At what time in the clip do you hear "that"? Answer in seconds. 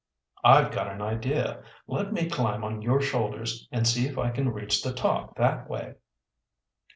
5.37-5.69